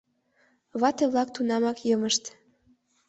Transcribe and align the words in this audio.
Вате-влак 0.79 1.29
тунамак 1.35 1.77
йымышт. 1.87 2.23